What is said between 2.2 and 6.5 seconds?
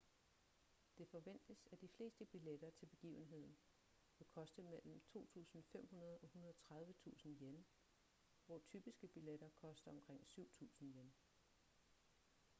billetter til begivenheden vil koste mellem ¥2.500 og